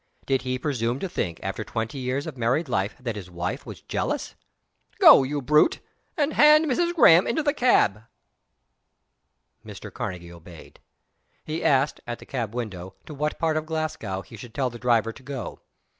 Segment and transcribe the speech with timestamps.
[0.25, 3.81] Did he presume to think, after twenty years of married life, that his wife was
[3.83, 4.33] jealous?
[4.97, 5.79] "Go, you brute,
[6.17, 6.95] and hand Mrs.
[6.95, 8.05] Graham into the cab!"
[9.63, 9.93] Mr.
[9.93, 10.79] Karnegie obeyed.
[11.45, 14.79] He asked, at the cab window, to what part of Glasgow he should tell the
[14.79, 15.59] driver to go.